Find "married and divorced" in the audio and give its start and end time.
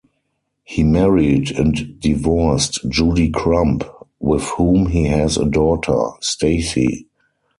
0.81-2.79